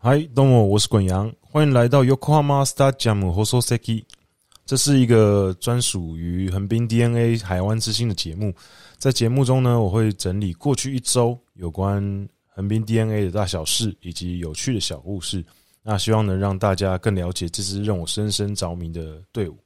[0.00, 4.04] 嗨，どうも，我是滚阳，欢迎来到 Yokohama Stadium Hososeki。
[4.64, 8.54] 这是一个专属于横滨 DeNA 海湾之星的节目。
[8.98, 12.02] 在节目中呢，我会整理过去一周有关
[12.48, 15.44] 横滨 DeNA 的大小事以及有趣的小故事。
[15.82, 19.56] 那希望能让大家更了解这支让我深深着迷的队伍。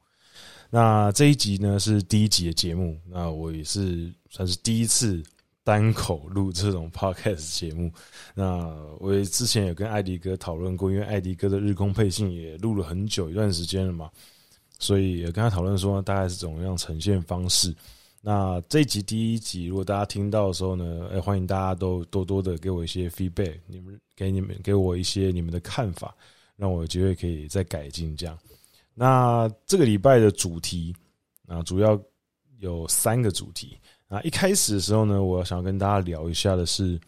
[0.71, 5.23] 那这一集呢是第一集的节目，那我也是算是第一次。
[5.66, 7.92] 单口录这种 podcast 节目，
[8.36, 14.12] 那我也之前有跟艾迪哥讨论过，因为艾迪哥的日空配信也录了很久一段时间了嘛，
[14.78, 17.76] 所以也跟他讨论说大概是怎么样呈现方式。
[18.22, 26.16] 那这一集第一集，如果大家听到的时候呢，哎，欢迎大家都多多的给我一些 feedback，你们给你们给我一些你们的看法，
[26.56, 28.38] 让我有机会可以再改进这样。
[28.94, 30.96] 那这个礼拜的主题
[31.48, 32.00] 啊，主要
[32.60, 33.76] 有三个主题。
[34.08, 37.00] 啊，一开始的时候呢，我想跟大家聊一下的是，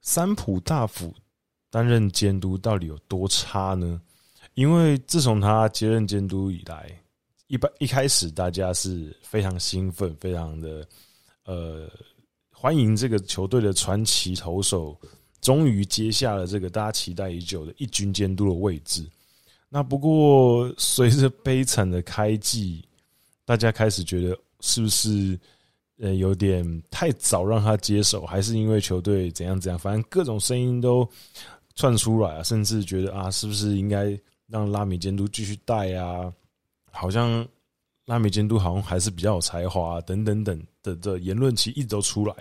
[0.00, 1.14] 三浦大辅
[1.70, 4.00] 担任监督到底有多差呢？
[4.54, 6.90] 因为自从他接任监督以来，
[7.48, 10.88] 一般一开始大家是非常兴奋，非常的
[11.44, 11.90] 呃
[12.50, 14.98] 欢迎这个球队的传奇投手
[15.42, 19.06] 终于接下了这个大家期待已久的一军监督的位置。
[19.68, 22.82] 那不过随着悲惨的开季，
[23.44, 25.38] 大家开始觉得是不是？
[26.00, 29.78] 呃，有点太早让他接手，还是因为球队怎样怎样？
[29.78, 31.08] 反正各种声音都
[31.76, 36.32] 窜出来啊，甚至觉得啊，是不是应该让拉米监督继续带啊？
[36.90, 37.46] 好像
[38.06, 42.34] 拉米监督好像还是比较有才华啊，等等等的的言论，其实一直都出来。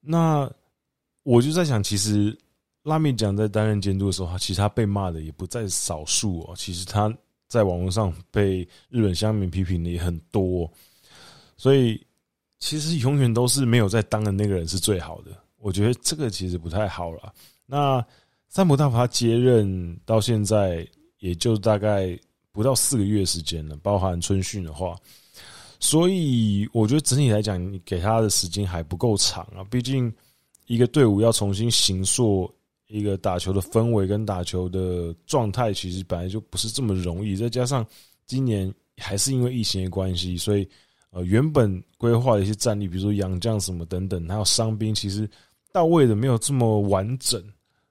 [0.00, 0.48] 那
[1.24, 2.38] 我就在想，其实
[2.84, 6.54] 拉米讲在担任监督的时候，其实他被骂的也不在少数哦。
[6.56, 7.12] 其实他
[7.48, 8.60] 在网络上被
[8.90, 10.70] 日本乡民批评的也很多，
[11.56, 12.00] 所以。
[12.64, 17.30] 其实永远都是没有在当的那个人是最好的，我觉得这个其实不太好了。
[17.66, 18.02] 那
[18.48, 20.88] 三浦大辅他接任到现在
[21.18, 22.18] 也就大概
[22.52, 24.96] 不到四个月时间了，包含春训的话，
[25.78, 29.62] 所以我觉得整体来讲，你给他的时间还不够长啊。
[29.70, 30.10] 毕竟
[30.66, 32.50] 一个队伍要重新形塑
[32.86, 37.36] 一个打球的氛围跟打球的状态，其实本来就不是这么容易。
[37.36, 37.86] 再加上
[38.24, 40.66] 今年还是因为疫情的关系，所以。
[41.14, 45.30] 呃，原本规划的一些战力，比如说洋将什么等等，还有伤兵，其实
[45.70, 47.40] 到位的没有这么完整，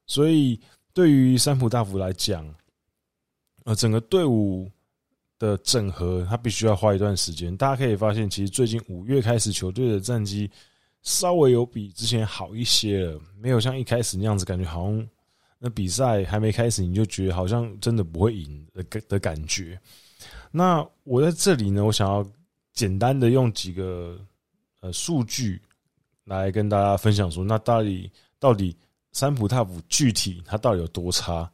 [0.06, 0.60] 所以
[0.94, 2.46] 对于三浦大辅来讲，
[3.64, 4.70] 呃，整个队伍
[5.40, 7.56] 的整合，他必须要花一段时间。
[7.56, 10.52] 大家可以发现，其实最近五月开始，球队的战绩
[11.02, 15.08] 稍微有比之前好一些了，没有像一开始那样子，感觉好像
[15.60, 19.80] 那比赛还没开始，你就觉得好像真的不会赢的感的感觉。
[20.52, 22.22] 那我在这里呢，我想要。
[22.74, 24.20] 简单的用几个
[24.82, 25.62] 呃数据
[26.26, 28.76] 来跟大家分享说，那到底到底
[29.12, 31.50] 三浦大辅具体他到底有多差，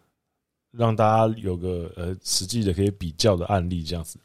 [0.71, 4.17] 让大家有个呃实际的可以比较的案例这样子。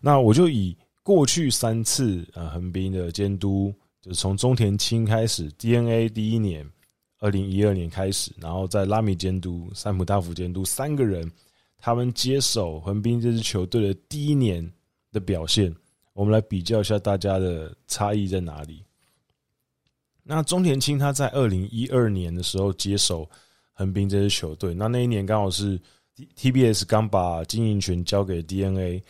[0.00, 6.66] 那我就以过去三次呃横滨的监督，就是从中田青开始，DNA 第一年
[7.18, 11.30] 二零一二年开始，然后在拉米监督、三浦大辅监督三个人，
[11.76, 14.68] 他们接手横滨这支球队的第一年
[15.12, 15.74] 的表现。
[16.12, 18.84] 我们来比较一下大家的差异在哪里。
[20.22, 23.28] 那中田青他在二零一二年的时候接手
[23.72, 25.80] 横滨这支球队，那那一年刚好是
[26.36, 29.02] TBS 刚把经营权交给 DNA，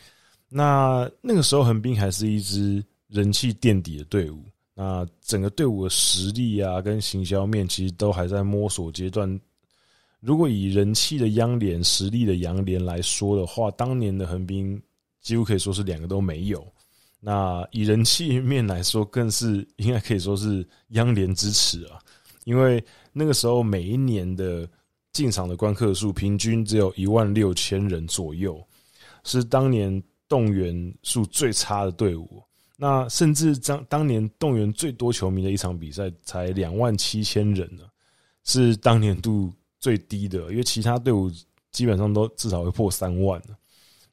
[0.49, 4.43] 那那个时候横滨还是一支人气垫底的队伍，
[4.73, 9.39] 那整个队伍的实力啊跟行销面其实都还在摸索阶段。
[10.19, 14.81] 如果以人气的央联、实力的洋联来说的话，当年的横滨
[15.21, 16.65] 几乎可以说是两个都没有。
[17.25, 21.97] 那以人气面来说，更是应该可以说是央联之耻啊！
[22.43, 22.83] 因为
[23.13, 24.67] 那个时候每一年的
[25.13, 28.61] 进场的观客数平均只有一万六千人左右，
[29.23, 32.43] 是当年动员数最差的队伍。
[32.75, 37.83] 那甚至当当年动员最多球迷的一场比赛才两万七千人呢，
[38.43, 41.31] 是当年度最低的，因为其他队伍
[41.71, 43.41] 基本上都至少会破三万。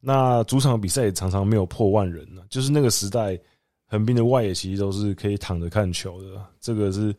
[0.01, 3.39] 那主场比赛也常常没有破万人呢，就是那个时代，
[3.87, 6.43] 横滨的外野其实都是可以躺着看球的。
[6.59, 7.15] 这个是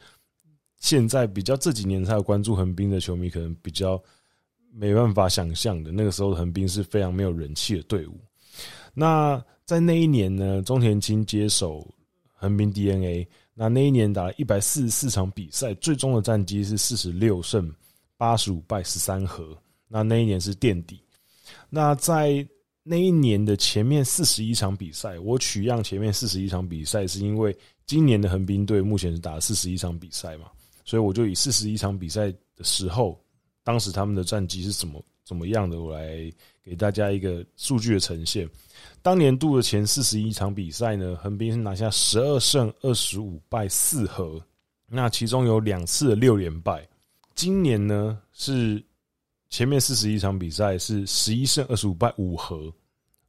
[0.80, 4.01] 现在比较这几年才有关注横滨的球迷可能比较
[4.74, 5.92] 没办法想象的。
[5.92, 8.19] 那个时候的横滨是非常没有人气的队伍。
[8.95, 11.88] 那在那一年呢，中田青接手
[12.33, 17.72] 横滨 DNA，那那一年打了一百四十四场比赛，最终的战绩是四十六胜
[18.18, 19.56] 八十五败十三和。
[19.88, 21.00] 那那一年是垫底。
[21.69, 22.44] 那在
[22.83, 27.56] 那一年的前面四十一场比赛，我取样前面四十一场比赛，是因为
[27.86, 30.45] 今年的横滨队目前是打了四十一场比赛嘛，
[30.83, 33.19] 所以我就以四十一场比赛的时候
[33.63, 36.31] 当时他们的战绩是怎么怎么样的，我来
[36.63, 38.50] 给大家一个数据的呈现。
[39.04, 44.42] 当年度的前四十一场比赛呢，横滨是拿下十二胜二十五败四和，
[44.88, 46.88] 那其中有两次的六连败。
[47.36, 48.83] 今年呢是
[49.51, 52.74] 前面四十一场比赛是十一胜二十五败五和，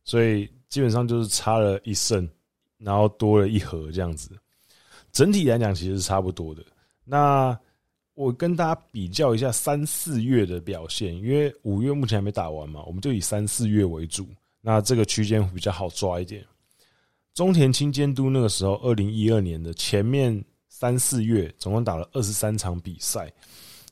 [0.05, 2.27] 所以基本上就是差了一胜，
[2.79, 4.31] 然后多了一和这样子。
[5.11, 6.65] 整体来讲其实是差不多的。
[7.05, 7.59] 那
[8.15, 14.27] 我跟大家比较一下三四月的表现，因为五月目前还没打完嘛，我们就以三四月为主。
[14.61, 16.45] 那这个区间比较好抓一点。
[17.35, 23.33] 中田青监督那个时候，二零一二年的前面三四月，总共打了二十三场比赛，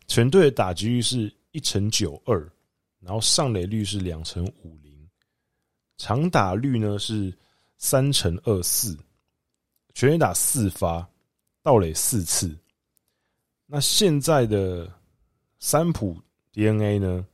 [0.07, 2.51] 全队的打击率是一乘九二，
[3.01, 5.09] 然后上垒率是两乘五零，
[5.97, 7.37] 长打率呢是
[7.79, 8.97] 三乘二四，
[9.95, 11.09] 全垒打四发，
[11.63, 12.57] 盗垒四次。
[13.67, 14.93] 那现在的
[15.59, 16.21] 三浦
[16.53, 17.27] DNA 呢，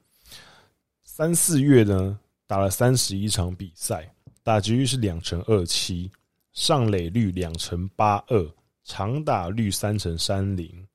[1.05, 2.19] 三四月呢？
[2.49, 4.09] 打了三十一场比赛，
[4.45, 6.09] 打击率是两乘二七，
[6.53, 8.55] 上垒率两乘八二，
[8.85, 10.87] 长打率三乘三零，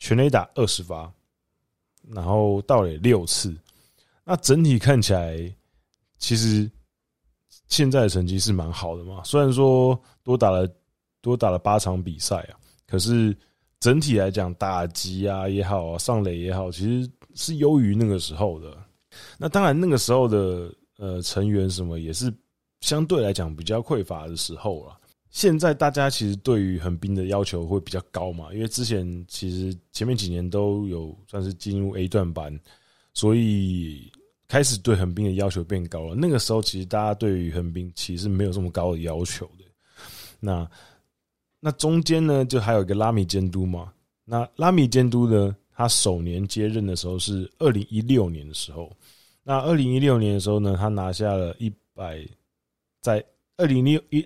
[0.00, 1.12] 全垒打二十发，
[2.10, 3.54] 然后到垒六次。
[4.24, 5.38] 那整体看起来，
[6.18, 6.70] 其实
[7.68, 9.22] 现在的成绩是蛮好的嘛。
[9.24, 10.68] 虽然说多打了
[11.20, 12.54] 多打了八场比赛啊，
[12.86, 13.36] 可是
[13.80, 18.76] 整体来讲，打击啊也好啊，上垒也好，其实是优于那个时候的。
[19.36, 22.32] 那当然，那个时候的呃成员什么也是
[22.80, 24.98] 相对来讲比较匮乏的时候了。
[25.32, 32.56] 现在大家其实对于横滨的要求会比较高嘛，因为之前其实前面几年都有算是进入 A 段班，
[33.14, 34.12] 所以
[34.46, 36.14] 开始对横滨的要求变高了。
[36.14, 39.64] 那个时候其实大家对于横滨其实没有这么高的要求的。
[40.38, 40.70] 那
[41.60, 43.90] 那中间呢，就还有一个拉米监督嘛。
[44.26, 48.94] 那拉米监督呢，他首年接任的时候是二零一六年的时候。
[49.42, 52.22] 那二零一六年的时候呢，他拿下了一百，
[53.00, 53.24] 在
[53.56, 54.22] 二零六一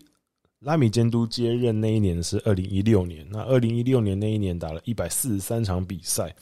[0.60, 3.26] 拉米监督接任那一年是二零一六年。
[3.30, 6.34] 那二零一六年那一年打了一百四十三场比赛，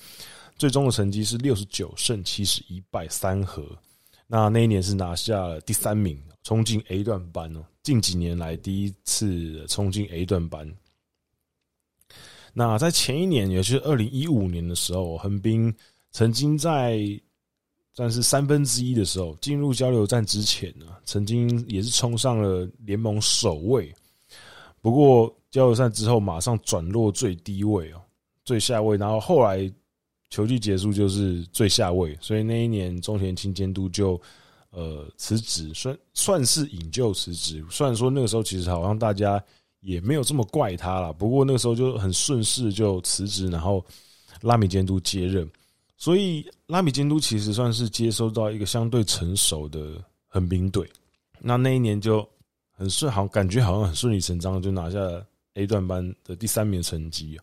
[0.57, 3.65] 最终的成绩是六十九胜七十一败三和。
[4.27, 10.73] 那那一年是拿下了第三名，冲进 A 段班哦，近几年来第一次冲进 A 段班。
[12.53, 15.75] 那在前一年，也就是二零一五年的时候，横滨
[16.13, 17.01] 曾经在
[17.93, 23.93] 算是三分之一的时候，进入交流战之前呢，曾经也是冲上了联盟首位。
[24.85, 28.03] 不过交流赛之后，马上转落最低位哦，
[28.45, 28.99] 最下位。
[28.99, 29.73] 然后后来
[30.29, 34.21] 球季结束就是最下位，所以那一年中田清监督就
[34.69, 37.65] 呃辞职，算算是引咎辞职。
[37.71, 39.43] 虽然说那个时候其实好像大家
[39.81, 43.83] 也没有这么怪他啦，不过那个时候就很顺势就辞职，然后
[44.43, 45.51] 拉米监督接任。
[45.97, 49.93] 所以拉米监督其实算是接收到一个相对成熟的
[50.27, 50.87] 横滨队，
[51.41, 52.29] 那那一年就
[52.75, 57.41] 很顺，好感觉好像很顺理成章就拿下了 A 段班的第三名成绩。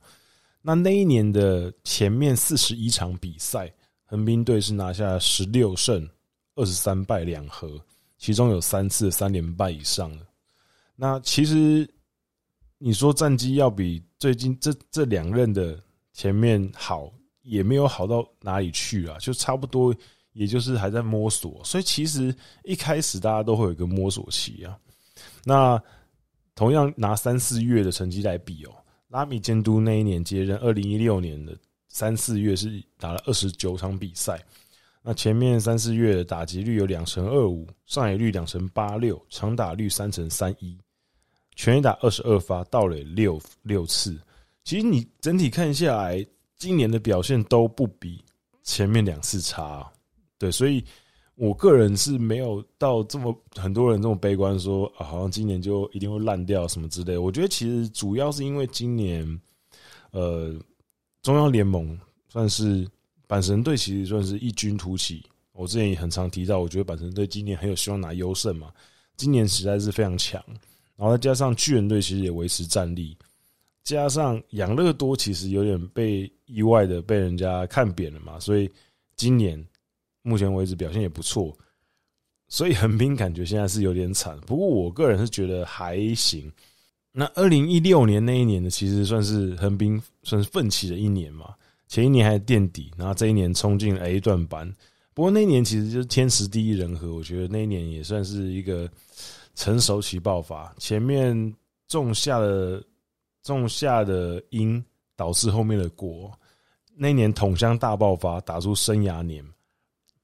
[0.62, 3.74] 那那一年的前面四十一场比赛，
[4.05, 6.08] 横滨队是拿下十六胜
[6.55, 7.82] 二十三败两和，
[8.17, 10.25] 其中有三次三连败以上的。
[10.96, 11.89] 那其实
[12.77, 15.82] 你说战绩要比最近这这两任的
[16.13, 17.12] 前面好。
[17.44, 19.91] 也没有好到哪里去啊，就差不多，
[20.34, 21.60] 也就是还在摸索。
[21.65, 24.77] 所以其实一开始大家都会有一个摸索期啊。
[25.43, 25.81] 那
[26.55, 28.71] 同样拿三四月的成绩来比哦，
[29.07, 31.57] 拉米监督那一年接任，二零一六年的
[31.89, 34.39] 三四月是打了二十九场比赛。
[35.01, 40.77] 那前面三四月的打击率有两成二五，上垒率两成八六，长打率三成三一，
[41.55, 44.19] 全垒打二十二发，盗垒六六次。
[44.63, 46.25] 其实你整体看下来。
[46.57, 48.24] 今年的表现都不比
[48.62, 49.91] 前面两次差，
[50.38, 50.86] 对，所以
[51.41, 57.17] 我个人是没有到这么很多人这么悲观说啊，好像今年就一定会烂掉什么之类。
[57.17, 59.41] 我觉得其实主要是因为今年，
[60.12, 60.53] 呃，
[61.24, 62.88] 中央联盟算是
[63.27, 65.25] 阪神队，其实算是异军突起。
[65.53, 68.71] 我之前也很常提到，我觉得阪神队今年很有希望拿优胜嘛，
[69.17, 70.39] 今年实在是非常强，
[70.95, 73.17] 然后再加上巨人队其实也维持战力。
[73.83, 78.69] 加上养乐多其实有点被意外的被人家看扁了嘛，所以
[79.15, 79.60] 今年
[80.22, 81.56] 目前为止表现也不错，
[82.48, 84.40] 所以横滨感觉现在是有点惨。
[84.42, 86.51] 不过我个人是觉得还行。
[87.12, 91.54] 那二零一六年那一年呢，其实算是横滨算是奋起的一年嘛，
[91.88, 94.72] 前一年还垫底，然后这一年冲进了 A 段班。
[95.13, 98.90] 不过那一年其实就是天时地利人和，我觉得那一年也算是一个
[99.56, 101.54] 成熟期爆发，前面
[101.88, 102.82] 种下了。
[103.44, 104.86] 种下的因
[105.16, 106.32] 导致后面的果，
[106.94, 109.44] 那一年统乡大爆发，打出生涯年，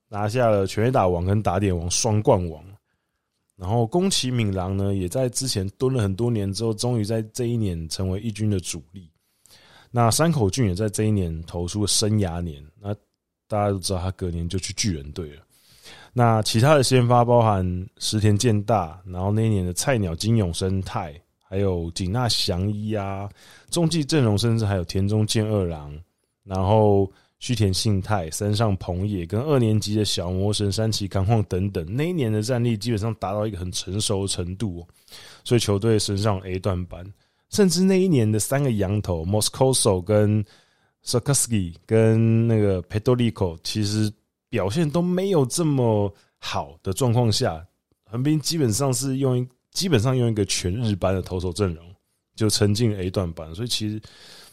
[0.09, 2.63] 拿下了全垒打王跟打点王双冠王。
[3.55, 9.09] 然后宫崎敏郎呢，也在之前蹲了很多年之后，终于在这一年成为一军的主力。
[9.89, 12.63] 那山口俊也在这一年投出了生涯年。
[12.79, 12.93] 那
[13.47, 15.41] 大家都知道，他隔年就去巨人队了。
[16.13, 23.29] 那其他的先发包含石田健大，然后那一年的菜鸟金永生态，还有井纳翔一啊，
[23.69, 25.97] 中继阵容甚至还有田中健二郎，
[26.43, 27.09] 然后
[27.39, 34.87] 须田信太、三上朋也跟二年级的小魔神山崎康晃等等，那一年的战力基本上达到一个很成熟的程度，
[35.43, 37.05] 所以球队升上 A 段班，
[37.49, 40.43] 甚至那一年的三个洋投 Moscoso 跟
[41.05, 44.11] Sikorsky 跟那个 Pedrolicko 其实。
[44.49, 47.67] 表现都没有这么好的状况下，
[48.05, 51.85] 横滨基本上是用一基本上用一个全日班的投手阵容
[52.33, 54.01] 就撑进 A 段班，所以其实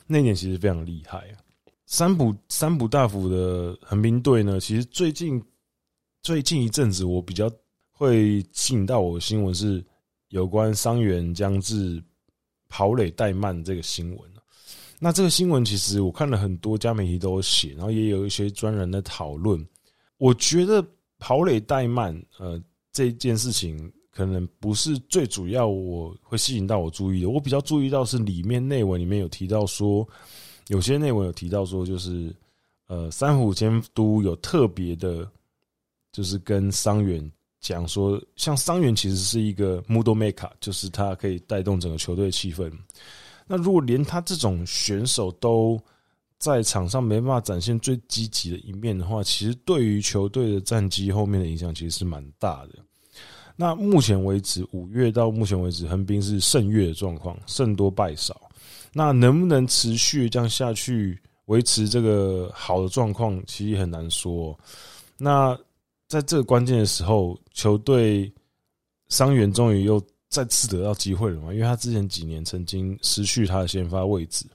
[0.08, 1.38] 那年其实非常厉害啊。
[1.94, 5.40] 三浦三浦大辅的横滨队呢，其实最近
[6.22, 7.48] 最近一阵子我比较
[7.92, 9.80] 会吸引到我的新闻是
[10.30, 12.02] 有关伤员将至
[12.68, 14.30] 跑垒怠慢这个新闻。
[14.98, 19.64] 那这个新闻其实我看了很多家媒体都写，然后也有一些专人的讨论。
[20.18, 20.84] 我觉得
[21.20, 22.60] 跑垒怠慢，呃，
[22.90, 27.30] 这件事情可能不是最主要，我会吸引到我注意的。
[27.30, 30.04] 我比较注意到是里面内文里面有提到说，
[30.68, 32.34] 有些内文有提到说，就是
[32.86, 35.28] 呃，三虎监督有特别的，
[36.12, 37.30] 就是跟桑原
[37.60, 42.72] 讲说，像桑原其实是一个 mood maker，就是他可以带动整个球队气氛。
[43.46, 45.78] 那如果连他这种选手都
[46.38, 52.78] 在场上没办法展现最积极的一面的话，其实对于球队的战绩后面的影响其实是蛮大的。
[53.56, 58.43] 那目前为止，五月到目前为止，横滨是胜月的状况，胜多败少。
[58.94, 64.58] 那能不能持续这样下去，维持这个好的状况，其实很难说。
[65.18, 65.58] 那
[66.06, 68.32] 在这个关键的时候，球队
[69.08, 71.52] 伤员终于又再次得到机会了嘛？
[71.52, 74.46] 因为他之前几年曾经失去他的先发位置。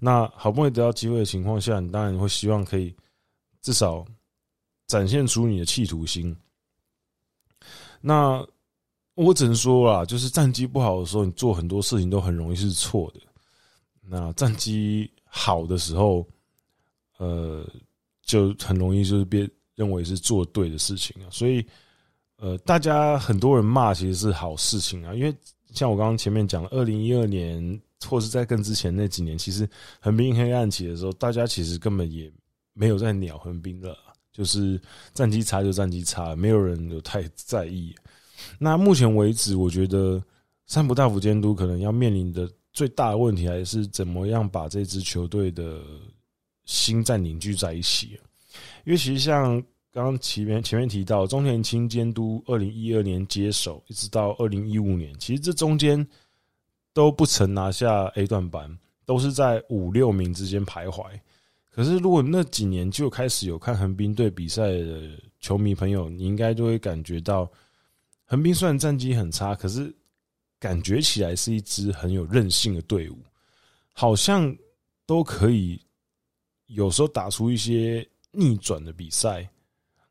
[0.00, 2.94] 那好不容易得到机会的情况下，你当然会希望可以
[3.62, 4.04] 至少
[4.86, 6.36] 展现出你的企图心。
[8.00, 8.44] 那
[9.14, 13.20] 我只能说啦，就是战绩不好的时候，你做很多事情都很容易是错的。
[14.08, 16.26] 那战绩好的时候，
[17.18, 17.64] 呃，
[18.22, 21.28] 就很容易就是被认为是做对的事情啊。
[21.30, 21.64] 所以，
[22.36, 25.34] 呃，大家很多人骂其实是好事情啊，因为
[25.72, 27.80] 像我刚刚前面讲的，二零一二年。
[28.06, 32.32] 或是在更之前那几年，其实横滨黑暗期的时候，大家其实根本也
[32.72, 33.98] 没有在鸟横滨了，
[34.30, 34.80] 就是
[35.12, 37.92] 战绩差就战绩差，没有人有太在意。
[38.56, 40.22] 那目前为止，我觉得
[40.66, 42.48] 三浦大辅监督可能要面临的
[42.78, 45.82] 最大的问题，还是怎么样把这支球队的
[46.64, 48.18] 心再凝聚在一起。
[48.84, 49.60] 因为其实像
[49.92, 56.06] 刚刚前面前面提到，中田青监督二零一二年接手，一直到二零一五年，其实这中间。
[56.94, 61.04] 都不曾拿下 A 段班，都是在五六名之间徘徊。
[61.70, 65.08] 可是，如果那几年就开始有看横滨队比赛的
[65.38, 67.48] 球迷朋友，你应该就会感觉到，
[68.24, 69.94] 横滨虽然战绩很差，可是
[70.58, 73.18] 感觉起来是一支很有韧性的队伍，
[73.92, 74.54] 好像
[75.06, 75.80] 都可以
[76.66, 79.48] 有时候打出一些逆转的比赛，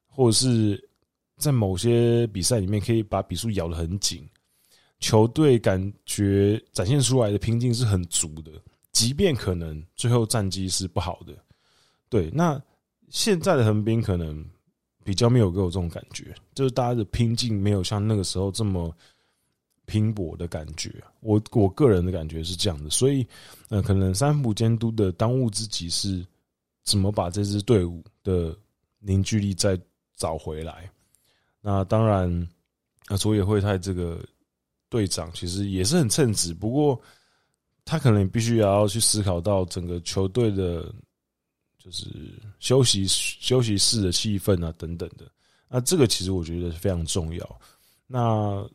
[0.08, 0.89] 或者是
[1.38, 4.27] 在某些比赛里面可以把比数咬得很紧。
[5.00, 8.51] 球队感觉展现出来的拼劲是很足的，
[8.92, 11.38] 即便可能最后战绩是不好的，
[12.10, 12.32] 对。
[12.32, 12.60] 那
[13.10, 14.44] 现在的横滨可能
[15.04, 18.92] 比较没有给我这种感觉，就是大家的拼劲没有像那个时候这么
[19.88, 20.94] 拼搏的感觉。
[21.22, 23.25] 我我个人的感觉是这样的，所以
[23.70, 26.24] 呃，可能三浦监督的当务之急是
[26.84, 28.56] 怎么把这支队伍的
[29.00, 29.75] 凝聚力再
[30.15, 30.88] 找回来。
[31.60, 32.48] 那当然，
[33.10, 34.24] 那佐野惠太这个。
[34.89, 36.98] 队长其实也是很称职，不过
[37.84, 40.84] 他可能必须要去思考到整个球队的，
[41.77, 42.06] 就是
[42.60, 45.29] 休息休息室的气氛啊等等的。
[45.67, 47.60] 那这个其实我觉得是非常重要。
[48.08, 48.65] 那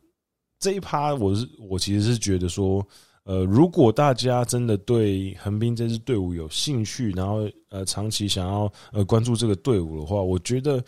[0.62, 2.86] 这一趴我是我其实是觉得说，
[3.24, 10.82] 呃，如果大家真的对横滨这支队伍有兴趣，然后呃长期想要呃关注这个队伍的话，我觉得。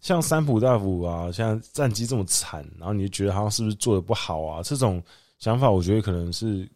[0.00, 4.62] 像三浦大辅啊，像战绩这么惨，然后你就觉得好像是不是做的不好啊？
[4.62, 5.02] 这种
[5.38, 6.68] 想法，我觉得可能是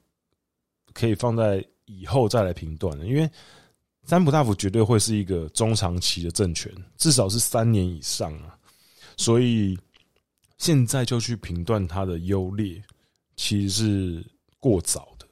[0.95, 3.05] 可以放在以后再来评断的。
[3.05, 3.29] 因为
[4.05, 8.57] 三浦大辅绝对会是一个中长期的政权，至少是三年以上啊。
[9.19, 9.77] 所以
[10.59, 12.83] 现在就去评断他的优劣，
[13.37, 14.27] 其实是
[14.61, 15.27] 过早的。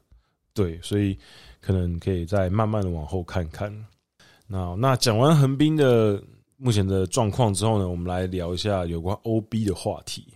[0.54, 1.18] 对，所以
[1.60, 3.70] 可能可以再慢慢的往后看看。
[4.46, 6.22] 那那讲完横滨的
[6.56, 10.26] 目前的状况之后呢，我们来聊一下有关 OB 的话题。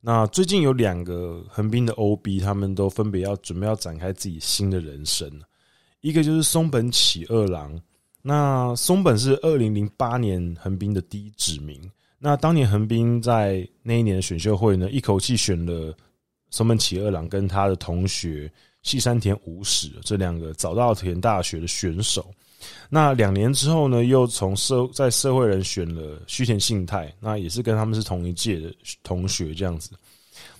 [0.00, 5.30] 那最近有两个横滨的 OB，他们都分别要准备要展开自己新的人生。
[6.00, 7.78] 一个就是松本启二郎。
[8.22, 11.90] 那松本是二零零八年横滨的第一指名。
[12.22, 15.96] 那当年横滨在那一年的选秀会呢，一口气选了
[16.50, 22.26] 松本启二郎跟他的同学细山田武史这两个早稻田大学的选手。
[22.90, 28.70] 那两年之后呢，又从社在社会人选了须田信太，那也是跟他们是同一届的
[29.02, 29.92] 同学这样子。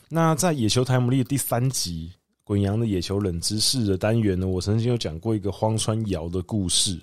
[0.08, 2.10] 那在野球台姆利的第三集
[2.42, 6.98] 《滚羊的野球冷知识》的单元呢，我曾经有讲过一个荒川遥的故事，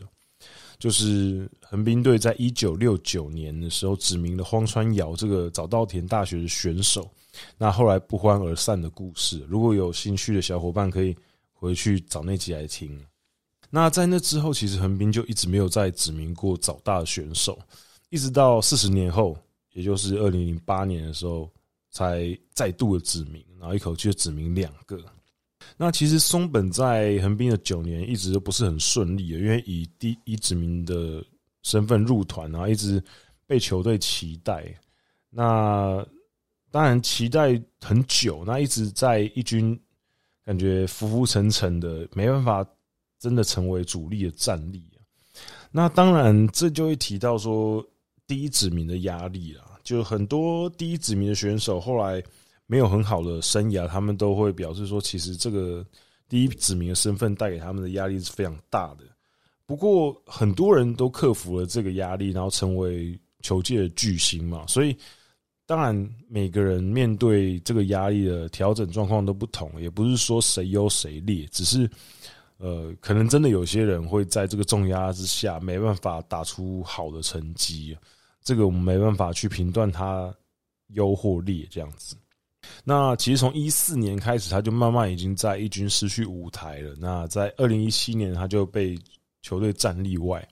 [0.80, 7.10] 就是横滨队在一九六九年的时候指名了荒川遥这个早稻田大学的选手，
[7.58, 9.44] 那后来不欢而散的故事。
[9.48, 11.16] 如果有兴趣的小伙伴，可以
[11.54, 13.00] 回去找那集来听。
[13.70, 17.60] 那在那之后，其实横滨就一直没有再指名过早大选手，
[18.10, 19.38] 一直到四十年后，
[19.74, 21.52] 也就是二零零八年的时候，
[21.92, 24.98] 才再度的指名，然后一口气就指名两个。
[25.76, 31.24] 那其实松本在横滨的九年一直都不是很顺利的，因为以第一指名的
[31.64, 33.04] 身份入团，然后一直
[33.46, 34.66] 被球队期待。
[35.30, 36.06] 那
[36.72, 39.78] 当然期待很久，那一直在一军
[40.46, 42.66] 感觉浮浮沉沉的，没办法。
[43.20, 45.02] 真的成为主力的战力啊！
[45.72, 47.84] 那当然，这就会提到说
[48.28, 49.64] 第一指名的压力啦。
[49.84, 52.22] 就很多第一指名的选手后来
[52.68, 55.84] 没有很好的生涯，他们都会表示说，其实这个
[56.30, 59.06] 第一子民的身份带给他们的压力是非常大的。
[59.66, 64.64] 不过，很多人都克服了这个压力，然后成为球界的巨星嘛。
[64.68, 64.96] 所以，
[65.66, 71.90] 当然每个人面对这个压力的调整状况都不同，也不是说谁优谁劣，只是。
[72.60, 77.96] 呃，可能真的有些人会在这个重压之下没办法打出好的成绩，
[78.42, 80.36] 这个我们没办法去评断他
[80.88, 82.16] 优或劣这样子。
[82.84, 86.96] 那其实从一四年开始，他就慢慢已经在一军失去舞台了。
[87.00, 88.98] 那在二零一七年，他就被
[89.42, 90.48] 球队战例外。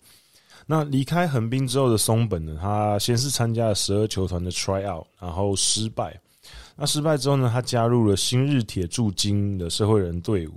[0.67, 6.19] 那离开横滨之后的松本呢，他先是参加了十二球团的 tryout，然后失败。
[6.75, 10.53] 那失败之后呢，他加入了新日铁住金的社会人队伍。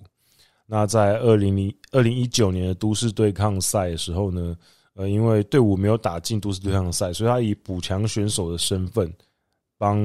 [0.66, 4.56] 那在二零零二零一九年的都市对抗赛的时候呢，
[4.94, 9.10] 呃，因为队伍没有打进都市对抗赛，所以他以补强选手的身份
[9.78, 9.98] 帮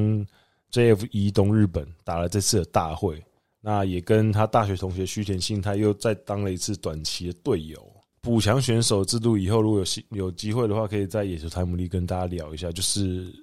[0.73, 3.23] JFE 东日本打了这次的大会。
[3.62, 7.81] 那也跟他大学同学须田信太又再当了一次短期的队友。
[8.19, 9.86] 补强选手制度以后如果有
[10.17, 13.33] 有机会的话，可以在野球台姆利跟大家聊一下，就是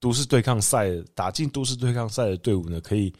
[0.00, 3.12] 都市对抗赛打进都市对抗赛的队伍呢，可以。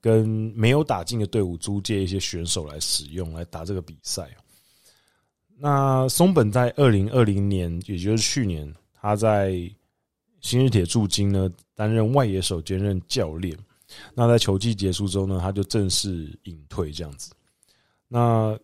[0.00, 4.28] 跟没有打进的队伍租借一些选手来使用，来打这个比赛。
[5.56, 9.58] 那松本在二零二零年，也就是去年，他在
[10.44, 13.56] 新日铁住金呢担任外野手兼任教练。
[14.14, 17.32] 那在球季结束之后呢，他就正式隐退这样子。
[18.08, 18.56] 那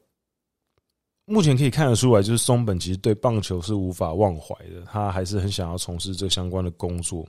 [1.24, 7.26] 目前可以看得出来，就是松本其实对棒球是无法忘怀的，他还是很想要从事这相关的工作。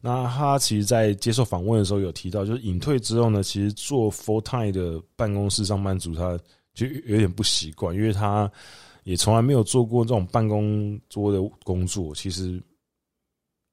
[0.00, 6.38] 那他其实，在接受访问的时候有提到，就是隐退之后呢，其实做 full time 的办公室上班族，他
[6.72, 8.50] 就有点不习惯，因为他
[9.04, 12.14] 也从来没有做过这种办公桌的工作。
[12.14, 12.62] 其实，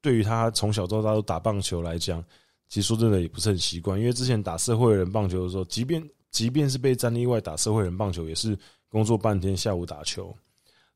[0.00, 2.24] 对于他从小到大都打棒球来讲，
[2.68, 8.58] 其实说真的也不是很习惯，因为之前打社会人棒球的时候，即便即便是被战力外打社会人棒球，也是
[8.88, 10.34] 工作半天，下午打球，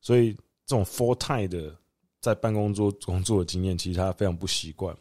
[0.01, 0.33] 所以
[0.65, 1.75] 这种 full time 的。
[2.21, 4.97] 在办公桌工作的经验，其实他非常不习惯。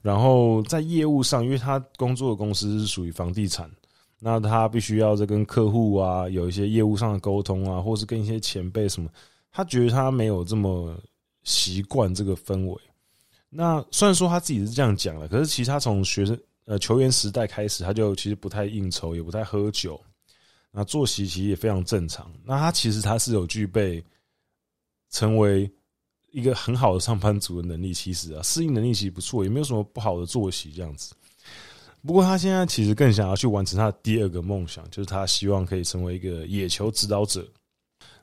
[0.00, 3.68] 然后在业务上，因为他工作的公司是属于房地产，
[4.20, 9.10] 那他必须要在跟客户啊有一些业务上的沟通啊，或是跟一些前辈什么，
[9.50, 10.96] 他觉得他没有这么
[11.42, 12.80] 习惯这个氛围。
[13.54, 20.00] 那虽然说他自己是这样讲的，可是其实他从学生呃球员时代开始，他就其实不太应酬，也不太喝酒，
[20.70, 22.30] 那作息其实也非常正常。
[22.44, 24.04] 那他其实他是有具备
[25.10, 25.70] 成为。
[26.34, 31.14] 一个很好的上班族的能力，其实啊，适应能力其实不错，也没有什么不好的作息这样子。
[32.04, 37.46] 不过他现在其实更想要去完成他的第二个梦想，就是他希望可以成为一个野球指导者。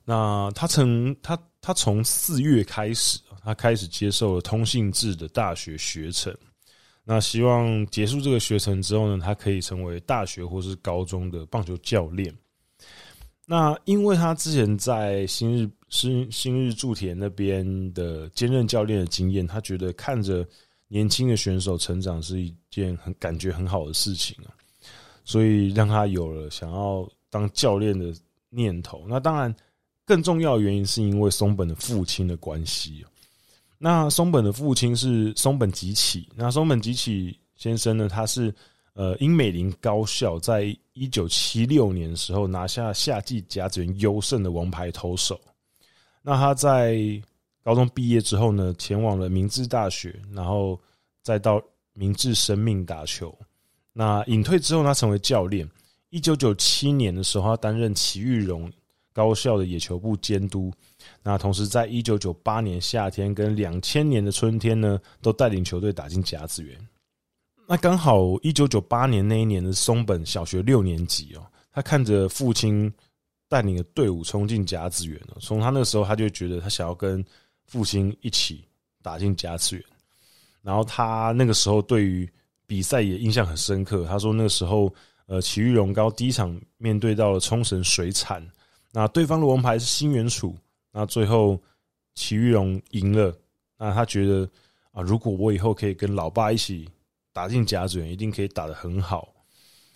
[0.03, 6.35] 那他从他他从四月开始，他开始接受了通信制的大学学程。
[7.03, 12.33] 那希望结束这个学程之后呢，他可以成为大学或是高中的棒球教练。
[13.47, 20.47] 那因为他之前在新日新新日住田那边的兼任教练的经验，他觉得看着
[20.87, 24.53] 年轻的选手成长是一件很感觉很好的事情啊，
[25.25, 28.13] 所以让他有了想要当教练的
[28.49, 29.05] 念头。
[29.09, 29.53] 那当然，
[30.05, 33.03] 更重要的原因是因为松本的父亲的关系。
[33.83, 38.53] 那松本的父亲是松本吉起，那松本吉起先生呢，他是
[38.93, 45.41] 呃英美林高校在一九七六年的时候拿下夏季甲子园优胜的王牌投手。
[46.21, 46.95] 那他在
[47.63, 50.79] 高中毕业之后呢，前往了明治大学，然后
[51.23, 51.59] 再到
[51.93, 53.35] 明治生命打球。
[53.93, 55.67] 那隐退之后，他成为教练。
[56.11, 58.71] 一九九七年的时候，他担任埼玉荣
[59.11, 60.71] 高校的野球部监督。
[61.23, 66.77] 那同时，在一九九八年夏天跟两千年的春天呢，都带领球队打进甲子园。
[67.67, 72.91] 那刚好一九九八年那一年的松本小学六年级哦，他看着父亲
[73.47, 75.37] 带领的队伍冲进甲子园了。
[75.39, 77.23] 从他那个时候，他就觉得他想要跟
[77.65, 78.65] 父亲一起
[79.01, 79.85] 打进甲子园。
[80.61, 82.29] 然后他那个时候对于
[82.67, 84.05] 比赛也印象很深刻。
[84.05, 84.93] 他说那个时候，
[85.27, 88.45] 呃，埼玉荣高第一场面对到了冲绳水产，
[88.91, 90.55] 那对方的王牌是新元楚，
[90.91, 91.59] 那最后
[92.15, 93.35] 埼玉龙赢了。
[93.77, 94.49] 那他觉得
[94.91, 96.89] 啊，如果我以后可以跟老爸一起
[97.33, 99.33] 打进甲子园，一定可以打得很好。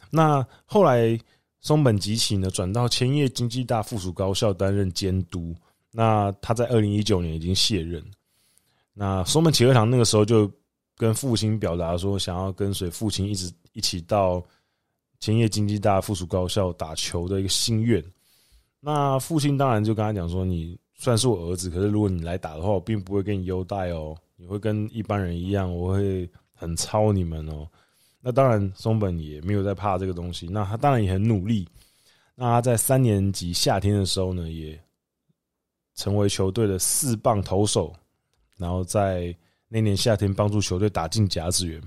[0.09, 1.19] 那后来
[1.61, 5.55] 松本吉起呢，转到千叶经济大附属高校担任监督。
[5.91, 8.03] 那他在二零一九年已经卸任。
[8.93, 10.51] 那松本启二堂那个时候就。
[10.97, 14.41] 跟父亲表达说，想要跟随父亲一直一起到
[15.19, 18.01] 千叶经济大附属高校打球的一个心愿。
[18.79, 27.67] 那父亲当然就跟他讲说：“你算是我儿子，可是如果你来打的话，我并不会给你优待哦，你会跟一般人一样，我会很操你们哦。”
[28.21, 30.47] 那当然，松本也没有在怕这个东西。
[30.47, 31.67] 那他当然也很努力。
[32.35, 34.79] 那他在三年级夏天的时候呢，也
[35.95, 37.93] 成为球队的四棒投手，
[38.57, 39.35] 然后在。
[39.67, 41.81] 那年夏天帮助球队打进甲子园，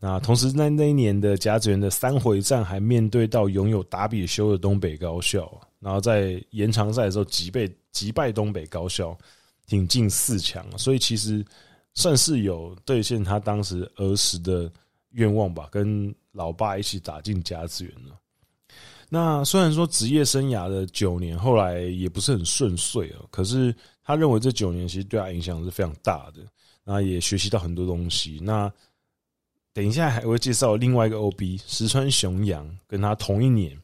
[0.00, 5.48] 那同时在那一年的甲子园的三回战还面对到拥有达比修的东北高校，
[5.82, 9.18] 然后在延长赛的时候击败击败东北高校，
[9.66, 11.44] 挺进四强，所以其实
[11.94, 14.70] 算是有兑现他当时儿时的
[15.10, 18.16] 愿望吧，跟老爸一起打进甲子园了。
[19.08, 26.40] 那虽然说职业生涯的九年后来也不是很顺遂哦，可是他认为这九年其实对他影响是非常大的。
[26.84, 28.40] 那也学习到很多东西。
[28.42, 28.72] 那
[29.72, 33.78] 等一下还会介绍另外一个 OB 石川雄洋，跟他同一年，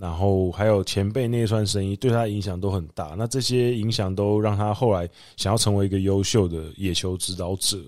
[0.00, 3.16] 然后还有前辈内川圣一，对他影响都很大。
[3.18, 7.78] 那这些影响都让他后来想要成为一个优秀的野球指导者。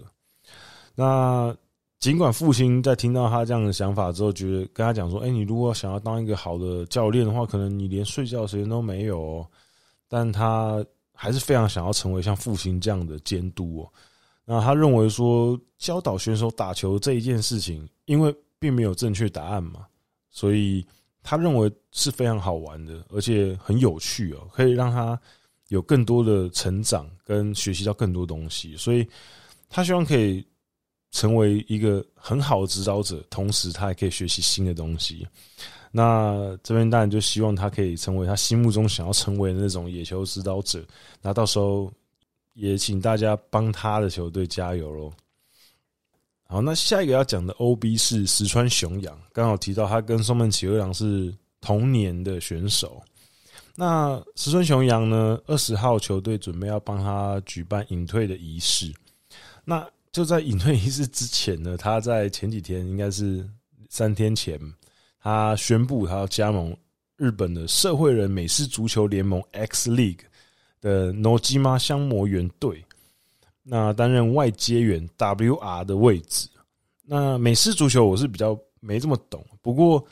[0.97, 1.57] 那
[2.01, 9.47] 尽管父亲在听到他这样的想法之后，觉得跟他讲说：“哎，你如果想要当一个好的教练的话，可能你连睡觉的时间都没有。”
[10.09, 13.93] 但他还是非常想要成为像父亲这样的监督哦。
[14.45, 19.87] 那他认为说，教导选手打球这一件事情，因为并没有正确答案嘛，
[20.29, 20.85] 所以
[21.23, 25.21] 他认为是非常好玩的，而且很有趣哦，可以让他
[25.69, 29.07] 有更多的成长跟学习到更多东西，所以
[29.69, 30.45] 他希望可以
[31.11, 35.27] 成为一个很好的指导者，同时他也可以学习新的东西。
[35.91, 40.85] 那这边当然就希望他可以成为他心目中想要成为的那种野球指导者。
[41.23, 41.93] 那到时候。
[42.55, 45.11] 也请大家帮他的球队加油喽！
[46.51, 53.01] 好，那下一个要讲的 OB 是石川雄洋，刚好提到他跟松本启二郎是同年的选手。
[53.77, 58.93] 那石川雄洋呢，二十号球队准备要帮他举办隐退的仪式。
[59.65, 63.49] 那就在隐退仪式之前呢，他在前几天，应该是
[63.89, 64.59] 三天前，
[65.23, 66.77] 他宣布他要加盟
[67.17, 70.23] 日本的社会人美式足球联盟 X League。
[70.81, 72.83] 的 Nojima 相模原队，
[73.63, 76.49] 那担任外接员 WR 的位置。
[77.05, 80.05] 那美式足球我是比较没这么懂，不过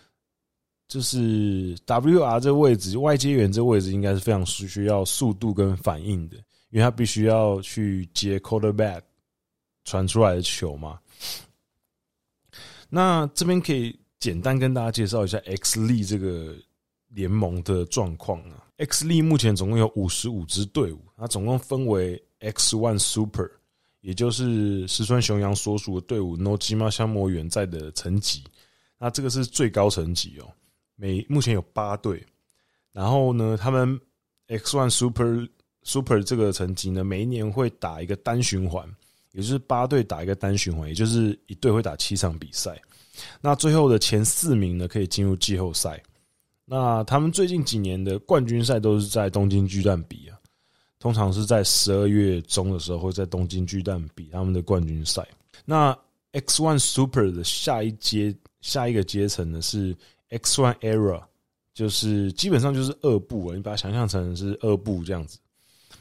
[0.89, 6.37] 就是 WR 这个位置，外接员这个位置应该是非常需要速度跟反应的，
[6.71, 9.03] 因为他必须要去接 quarterback
[9.85, 10.99] 传出来的球嘛。
[12.89, 16.55] 那这边可以简单跟大家介绍一下 X l e 这个
[17.09, 18.65] 联盟的状况啊。
[18.79, 23.51] X 力目前总共有五十五支队伍，它总共分为 X One Super，
[24.01, 28.45] 也就是石川雄洋所属的队伍 Nojima 相模原在的层级。
[28.99, 30.51] 那这个是最高层级哦，
[30.97, 32.25] 每目前有八队。
[32.93, 34.01] 然后呢，他们
[34.49, 35.47] X One Super
[35.83, 38.89] Super 这个层级呢，每一年会打一个单循环，
[39.33, 42.81] 也就是八队打一个单循环，也就是一队会打七场比赛。
[43.41, 46.01] 那最后的前四名呢，可以进入季后赛。
[46.65, 50.38] 那他们最近几年的冠军赛都是在东京巨蛋比啊，
[50.99, 55.27] 通常是在十二月中的时候会在东京巨蛋比他们的冠军赛。
[55.65, 55.97] 那
[56.33, 59.97] X One Super 的下一阶下一个阶层呢是
[60.31, 61.23] X1 Era，
[61.73, 65.39] 就是基本上就是二部了，你把它想象成是二部这样子。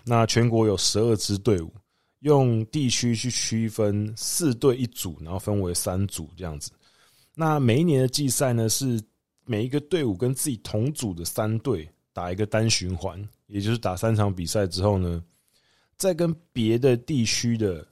[0.03, 1.71] 那全国有十二支队伍，
[2.19, 6.71] 用地区去区分四队一组，然后分为三组这样子。
[7.36, 9.01] 那每一年的季赛呢，是
[9.45, 15.21] 每一个队伍跟自己同组的三队打一个单循环，也就是打三场比赛之后呢，
[15.97, 17.86] 再跟别的地区的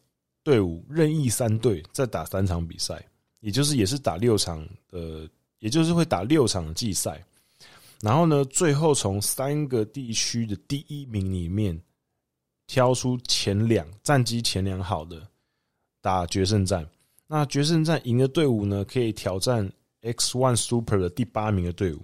[0.44, 3.06] 队伍任意三队再打三场比赛，
[3.40, 5.28] 也就是也是打六场的，
[5.60, 7.22] 也就是会打六场的季赛。
[8.02, 11.82] 然后呢，最后从三个地区的第一名里面。
[12.68, 15.22] 挑出前两战绩前两好的
[16.02, 16.84] 打决胜战，
[17.28, 22.00] 那决胜战赢的队伍呢，可以挑战 X One Super 的第八名的队伍。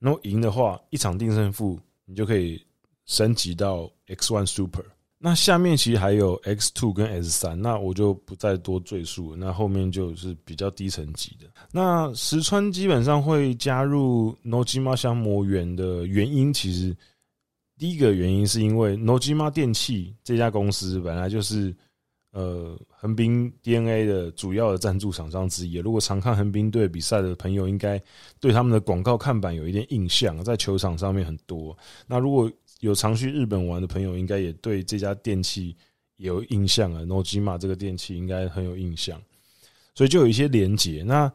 [0.00, 2.60] 然后赢的话，一场定胜负，你就可以
[3.10, 4.84] 升级到 X One Super。
[5.18, 9.36] 那下面其实还有 X Two 跟 S 三，那我就不再多赘述了。
[9.36, 11.46] 那后面就是比较低层级的。
[11.72, 16.96] 那石川基本上会加入 Nojima 相模原的原因，其实。
[17.78, 21.74] 第一个原因是因为 Nojima 电器这家公司本来就是
[22.30, 25.76] 呃横滨 DNA 的主要的赞助厂商之一。
[25.76, 27.98] 如果常看横滨队比赛的朋友，应该
[28.38, 31.74] 对他们的广告看板有一点印象，在球场上面很多。
[32.06, 35.74] 那如果有常去日本玩的朋友，应该也对这家电器
[36.18, 37.00] 有印象啊。
[37.02, 39.18] Nojima 这个电器应该很有印象，
[39.94, 41.02] 所以就有一些连结。
[41.02, 41.32] 那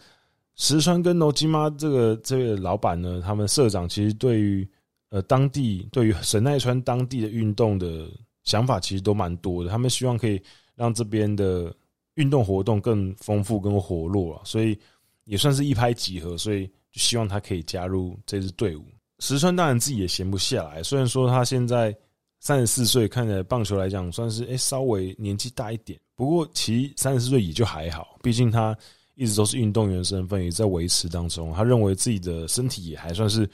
[0.56, 4.68] 石川跟 Nojima 这个这个老板呢，他们社长其实对于。
[5.10, 8.10] 呃，当地对于神奈川当地的运动的
[8.44, 10.42] 想法其实都蛮多的，他们希望可以
[10.76, 11.74] 让这边的
[12.16, 14.78] 运动活动更丰富、更活络啊，所以
[15.24, 18.86] 也算是一拍即合，所以就希望他可以加入这支队伍。
[19.20, 21.96] 石川当然自己也闲不下来，虽然说他现在
[22.40, 28.78] 三十四岁，看起来棒球来讲算是哎、稍微年纪大一点，不过其实三十四岁也就还好，毕竟他
[29.16, 31.54] 一直都是运动员身份，也在维持当中。
[31.54, 33.50] 他认为自己的身体也还算是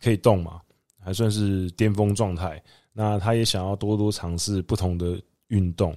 [0.00, 0.60] 可以动嘛。
[1.02, 5.96] 还算是巅峰状态，那他也想要多多尝试不同的运动。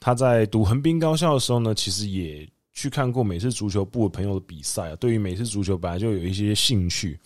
[0.00, 4.96] 他在读横滨高校的时候呢，其实也去看过美式足球部的朋友的比赛啊。
[4.96, 7.20] 对于美式足球本来就有一些兴趣。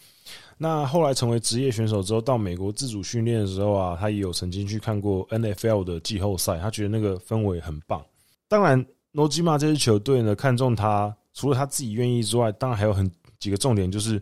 [0.58, 8.04] 那后来成为职业选手之后，到美国自主训练的时候啊，他也有曾经去看过 NFL 的季后赛，他觉得那个氛围很棒。
[8.48, 14.20] 当然诺基玛这支球队呢，看中他，除了他自己愿意之外，当然还有很几个重点，就是。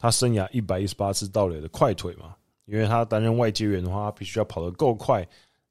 [0.00, 2.32] 他生涯一百一十八次盗垒的快腿嘛，
[2.66, 5.26] 因为他担任外接员的话，他必须要跑得够快，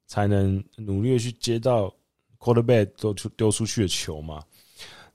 [0.08, 1.94] 才能努力的去接到
[2.38, 4.42] quarterback 都出丢出去的球嘛。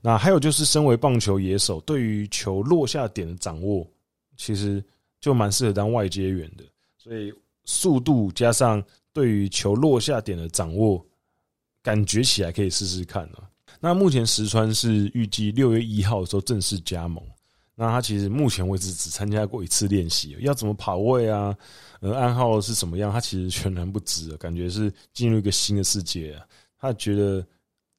[0.00, 3.86] 那还有就是，身为棒球野手，对于球落下点的掌握，
[4.36, 4.82] 其实
[5.20, 6.64] 就蛮适合当外接员的。
[6.96, 7.32] 所以
[7.64, 11.04] 速度加上对于球落下点的掌握，
[11.82, 13.48] 感觉起来可以试试看啊。
[13.80, 17.22] 那目前石川是预计六月一号的时候正式加盟。
[17.76, 21.56] 那他其实目前为止只参加过一次练习，要怎么跑位啊？
[22.00, 23.10] 呃，暗号是什么样？
[23.10, 26.46] 他其实全然不知，感觉是进入一个新的世界啊。
[26.78, 27.44] 他觉得，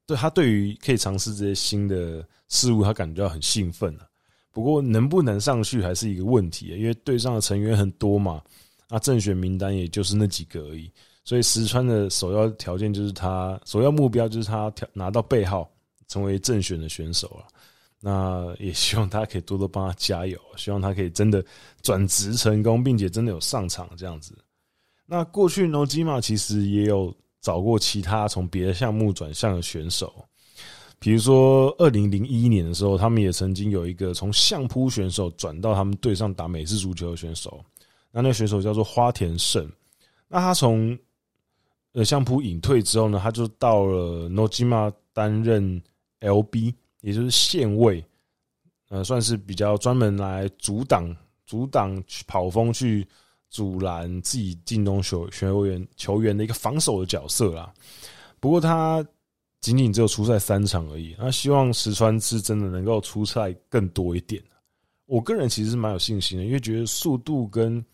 [0.06, 4.08] 对他对于可以尝试这些新的事物，他感觉到很兴奋啊。
[4.52, 8.42] 不过能不能上去还是一个问题，因为队上的成员很多嘛，
[8.88, 10.90] 那正选名单也就是那几个而已。
[11.24, 15.70] 所以石川的首要条件就是他首要目标就是他拿到背号，
[16.08, 17.48] 成为正选的选手了。
[18.02, 21.44] 那也希望大家可以多多帮他加油，希望他可以真的
[21.82, 24.38] 转职成功，并且真的有上场这样子。
[25.08, 30.14] 那过去 Nojima 其实也有找过其他从别的项目转向的选手，
[31.00, 37.60] 比如说二零零一年的时候，他们也曾经有一个从相扑选手转到他们队上打美式足球的选手，
[38.12, 39.68] 那那个选手叫做花田胜。
[40.28, 40.98] 那他从
[41.94, 45.82] 呃相扑隐退之后呢，他就到了 Nojima 担任
[46.20, 46.74] LB。
[47.06, 48.04] 也就是线位，
[48.90, 51.16] 呃，算是比较专门来阻挡、
[51.46, 53.08] 阻挡跑锋去
[53.48, 57.72] 阻拦自己进攻球球员球员的一个防守的角色啦。
[58.40, 59.06] 不过他
[59.62, 61.16] 仅仅只有出赛三场而已。
[61.20, 64.42] 那希望石川是真的能够出赛更多一点。
[65.06, 67.86] 我个人其实是蛮有信心的，因为觉得速度跟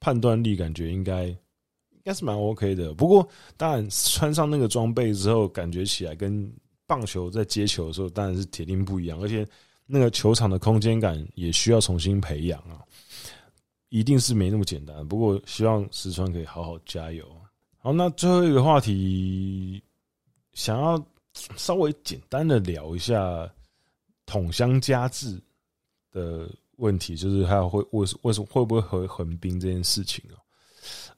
[0.00, 2.92] 判断力感觉应该应该是蛮 OK 的。
[2.92, 6.52] 不过当然穿上那个装备之后，感觉起来跟。
[6.88, 9.46] 棒球在接球的时候当然是铁定不一样，而且
[9.86, 12.80] 那个球场的空间感也需要重新培养啊，
[13.90, 15.06] 一定是没那么简单。
[15.06, 17.24] 不过希望石川可以好好加油。
[17.76, 19.82] 好，那最后一个话题，
[20.54, 21.06] 想要
[21.56, 23.46] 稍微简单的聊一下
[24.24, 25.38] 桶箱加制
[26.10, 30.40] 的问题，就是还有会为为什么会不会回横滨这件事情啊？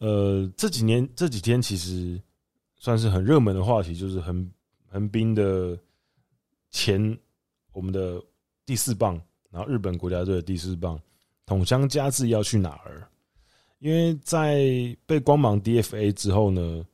[0.00, 2.20] 呃，这几年这几天其实
[2.76, 4.50] 算是很热门的话题，就是很。
[4.90, 5.78] 横滨的
[6.70, 7.18] 前
[7.72, 8.22] 我们的
[8.66, 11.00] 第四棒，然后日本国家队的第四棒
[11.46, 13.06] 筒乡佳志要去哪儿？
[13.78, 16.84] 因为在被光芒 DFA 之后呢，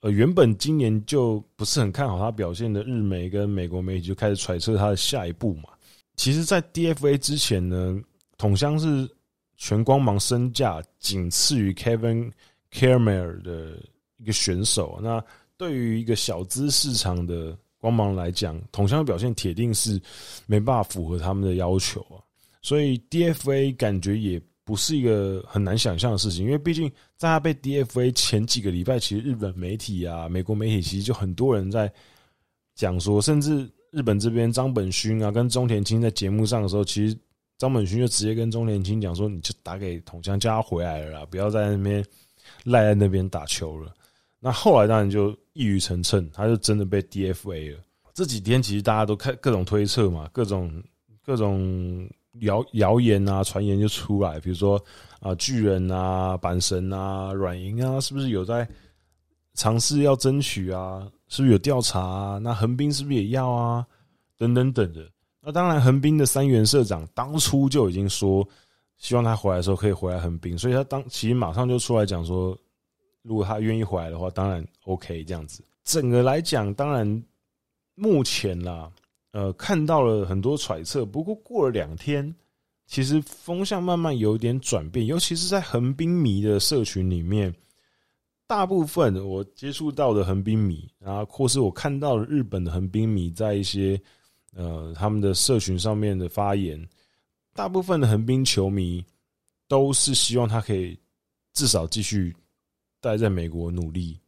[0.00, 5.70] 呃，原本今年就不是很看好他表现的日媒跟美国媒体就开始揣测他的下一步嘛。
[6.16, 8.00] 其实，在 DFA 之前呢，
[8.38, 9.10] 筒乡是
[9.56, 12.30] 全光芒身价仅次于 Kevin
[12.70, 13.82] Kiermaier 的
[14.18, 15.00] 一个选手。
[15.02, 15.24] 那
[15.60, 20.00] 对于一个小资市场的光芒来讲，筒乡的表现铁定是
[20.46, 22.16] 没办法符合他们的要求啊。
[22.62, 24.40] 所以 DFA 感觉也。
[24.62, 31.92] 不是一个很难想象的事情，因为毕竟在他被 DFA 前几个礼拜，其实日本媒体啊、美国媒体其实就很多人在
[32.76, 37.18] 讲说，甚至日本这边张本勋啊跟中田青在节目上的时候，其实
[37.58, 42.04] 张本勋就直接跟中田青讲说：“你就打给筒乡叫他回来了啦，不要在那边
[42.62, 43.92] 赖在那边打球了。”
[44.40, 47.78] 那后来当然就一语成谶，他就真的被 DFA 了。
[48.12, 50.82] 这几天其实大家都看各种推测嘛，各种
[51.24, 52.08] 各种。
[52.42, 54.80] 谣谣言啊，传言就出来，比如说
[55.18, 58.66] 啊，巨人啊，阪神啊，软银啊，是不是有在
[59.54, 61.10] 尝试要争取啊？
[61.26, 62.38] 是不是有调查啊？
[62.38, 63.84] 那横滨是不是也要啊？
[64.38, 65.10] 等等等的。
[65.42, 68.48] 那当然，横滨的三元社长当初就已经说，
[68.96, 72.56] 希望他回来的时候可以回来横滨，所以他当其实马上就出来讲说，
[73.22, 75.62] 如果他愿意回来的话，当然 OK 这样子。
[75.84, 77.24] 整个来讲，当然
[77.94, 78.90] 目前啦。
[79.32, 82.34] 呃，看到了很多揣测，不过过了两天，
[82.88, 87.54] 其实风向慢慢有点转变，尤其是在横滨迷的社群里面，
[88.48, 93.96] 大部分我接触到的横滨迷，然后或是我看到了日本的横滨迷在一些
[94.52, 96.84] 呃他们的社群上面的发言，
[97.54, 99.00] 大部分的横滨球迷
[99.68, 100.98] 都是希望他可以
[101.52, 102.34] 至少继续
[103.00, 104.18] 待在美国努力，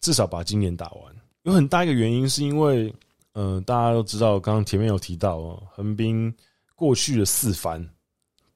[0.00, 1.14] 至少把今年打完。
[1.42, 2.94] 有很大一个原因是因为。
[3.34, 6.30] 嗯、大家都知道，刚刚前面有提到哦，横滨
[6.74, 7.82] 过去的四番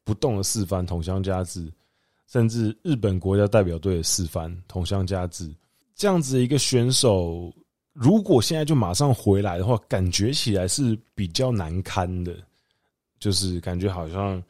[0.05, 1.73] 不动的四番同乡佳志，
[2.27, 5.51] 甚至日本国家代表队的四番同乡佳志，
[5.95, 7.51] 这样子一个选手，
[7.95, 12.37] 如果现在就马上回来的话，感觉起来是比较难堪的，
[13.19, 14.45] 就是感觉好像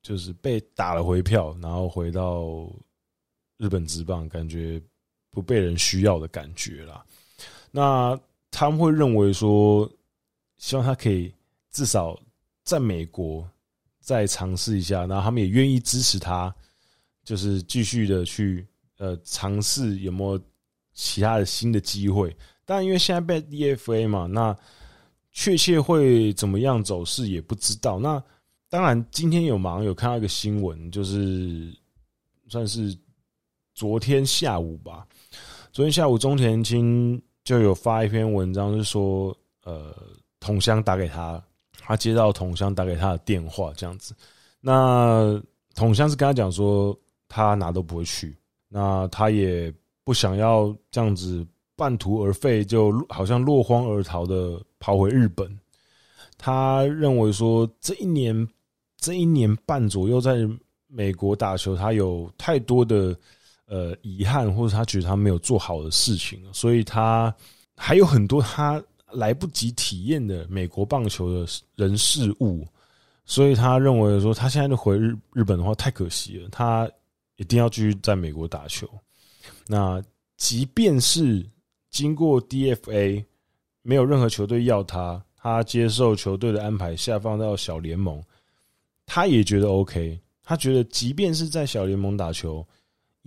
[0.00, 2.66] 就是被打了回票，然后回到
[3.58, 4.80] 日本职棒，感觉
[5.30, 7.04] 不被人需要的感觉啦。
[7.70, 8.18] 那。
[8.50, 9.88] 他们会认为说，
[10.56, 11.32] 希望他可以
[11.70, 12.18] 至少
[12.64, 13.48] 在美国
[14.00, 16.52] 再尝试一下，然后他们也愿意支持他，
[17.22, 18.66] 就是继续的去
[18.96, 20.42] 呃尝试有没有
[20.94, 22.34] 其他的新的机会。
[22.64, 24.56] 但因为现在被 DFA 嘛，那
[25.30, 28.00] 确切会怎么样走势也不知道。
[28.00, 28.20] 那
[28.70, 31.70] 当然，今天有忙有看到一个新闻，就是
[32.48, 32.96] 算是
[33.78, 35.06] 昨天下午吧，
[35.70, 37.22] 昨天下午中田青。
[37.44, 39.94] 就有发一篇文章，是说，呃，
[40.38, 41.42] 同乡打给他，
[41.78, 44.14] 他接到同乡打给他的电话，这样子。
[44.60, 45.40] 那
[45.74, 46.94] 同乡是跟他讲说，
[47.26, 48.36] 他哪都不会去，
[48.68, 49.72] 那他也
[50.04, 55.58] 不想要这样子半途而废，就好像落荒而逃的跑回日本。
[56.36, 58.46] 他认为说，这一年
[58.98, 60.46] 这一年半左右在
[60.86, 63.16] 美国打球，他有太多的。
[63.68, 67.34] 呃，遗憾或者他觉得他没有做好的事情，所以他
[67.76, 72.66] 还有很多他来不及体验的美国棒球的人事物，
[73.26, 76.90] 所以他认为说他现在就回日日本的话太可惜了，他
[77.36, 78.88] 一定要继续在美国打球。
[79.66, 80.02] 那
[80.38, 81.46] 即便是
[81.90, 83.22] 经过 DFA，
[83.82, 88.22] 没有任何球队要他，他接受球队的安排下放到小联盟，
[89.04, 90.18] 他也觉得 OK。
[90.42, 92.66] 他觉得即便是在小联盟打球。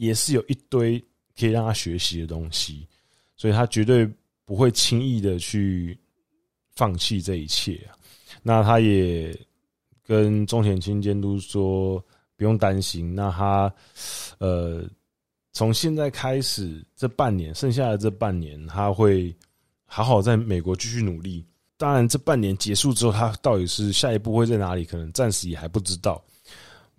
[0.02, 1.00] 也是有一堆
[1.38, 2.88] 可以让他学习的东西，
[3.38, 4.10] 所以他绝对
[4.46, 5.96] 不会轻易的去
[6.72, 7.94] 放弃这一切啊。
[8.42, 9.38] 那他也
[10.04, 12.04] 跟中田青监督说
[12.36, 13.14] 不用担心。
[13.14, 13.72] 那他
[14.40, 14.84] 呃，
[15.54, 19.32] 从现在开始这半年，剩下的这半年，他会
[19.86, 21.46] 好好在美国继续努力。
[21.78, 26.20] 当然，这半年结束之后，他到底是下一步会在哪里，可能暂时也还不知道。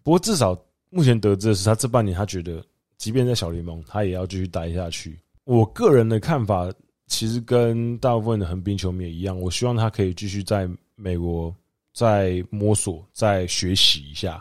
[0.05, 0.57] 不过至少
[0.89, 2.65] 目前得知的是，他这半年他觉得。
[3.03, 5.19] 即便在小联盟，他也要继续待下去。
[5.43, 6.73] 我个人的看法，
[7.09, 9.37] 其实跟大部分的横滨球迷也一样。
[9.37, 11.53] 我希望他可以继续在美国
[11.93, 14.41] 再摸索、再学习一下，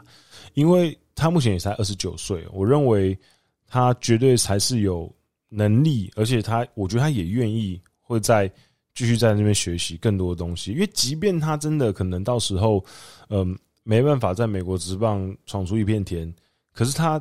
[0.54, 2.46] 因为他目前也才二十九岁。
[2.54, 3.18] 我认为
[3.66, 5.12] 他绝对才是有
[5.50, 8.48] 能力，而且他，我觉得他也愿意会再
[8.94, 10.72] 继续在那边学习更多的东西。
[10.72, 12.86] 因为即便他真的可能到时候，
[13.30, 16.32] 嗯，没办法在美国职棒闯出一片天，
[16.74, 17.20] 可是他。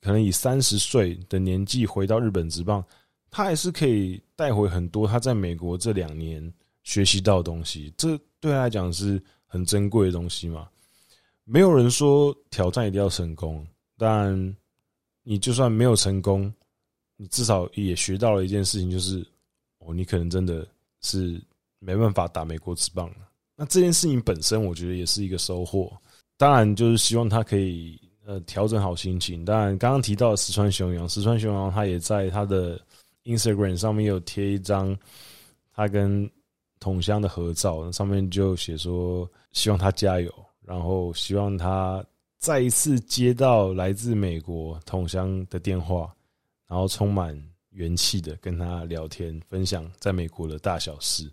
[0.00, 2.84] 可能以三十岁的年纪回到日本职棒，
[3.30, 7.92] 他还是可以带回很多他在美国这两年学习到的东西。
[7.96, 10.68] 这对他来讲是很珍贵的东西嘛。
[11.44, 13.66] 没有人说挑战一定要成功，
[13.98, 14.56] 但
[15.22, 16.52] 你就算没有成功，
[17.16, 19.26] 你至少也学到了一件事情，就是
[19.78, 20.66] 哦，你可能真的
[21.02, 21.40] 是
[21.78, 23.16] 没办法打美国职棒了。
[23.56, 25.92] 那这件事情本身，我觉得也是一个收获。
[26.36, 29.44] 当然，就是希望他可以呃调整好心情。
[29.44, 32.80] 当然，刚刚提到的石川雄洋，石川雄洋他也在他的
[33.24, 34.96] Instagram 上面有贴一张
[35.72, 36.30] 他跟
[36.78, 42.04] 筒香的合照，上面就写说希望他加油，然后希望他
[42.38, 46.10] 再一次接到来自美国筒香的电话，
[46.66, 47.38] 然后充满
[47.70, 51.30] 元气的跟他聊天，分享在美国的大小事。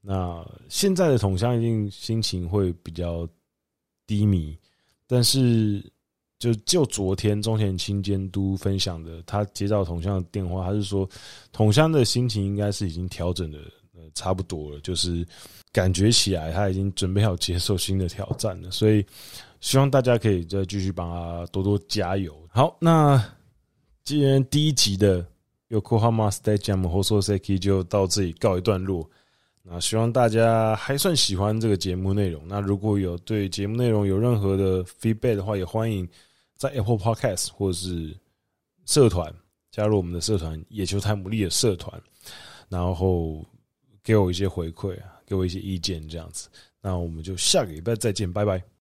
[0.00, 3.28] 那现在的筒香一定心情会比较
[4.06, 4.56] 低迷，
[5.06, 5.84] 但是
[6.40, 11.08] 就就昨天中田清监督分享的，他接到筒香的电话，他是说
[11.52, 13.58] 筒香的心情应该是已经调整的
[13.94, 15.24] 呃差不多了，就是
[15.70, 19.04] 感觉起来他已经准备好接受新的挑战了，所以
[19.60, 22.34] 希望大家可以再继续帮他多多加油。
[22.48, 23.22] 好，那
[24.02, 25.22] 今天第一集的
[25.68, 29.08] Yokohama Stadium Hososeki 就到这里告一段落。
[29.62, 32.42] 那希望大家还算喜欢这个节目内容。
[32.48, 36.08] 那如果有对节目内容有任何的 feedback 的话，也欢迎
[36.60, 38.14] 在 Apple Podcast 或者是
[38.84, 39.34] 社团
[39.70, 41.98] 加入我们的社团野球台姆利的社团，
[42.68, 43.42] 然后
[44.04, 46.50] 给我一些回馈啊，给我一些意见这样子。
[46.82, 48.62] 那我们就下个礼拜再见，拜拜。